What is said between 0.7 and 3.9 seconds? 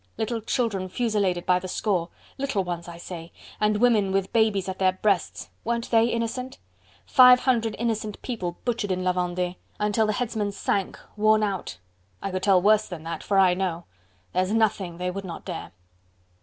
fusilladed by the score... little ones, I say, and